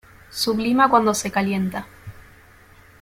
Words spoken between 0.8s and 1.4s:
cuando se